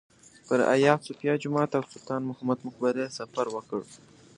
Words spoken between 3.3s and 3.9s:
وکړ.